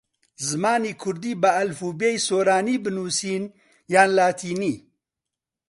زمانی 0.47 0.93
کوردی 1.01 1.33
بە 1.41 1.49
ئەلفوبێی 1.57 2.17
سۆرانی 2.27 2.77
بنووسین 2.83 3.43
یان 3.93 4.09
لاتینی؟ 4.17 4.75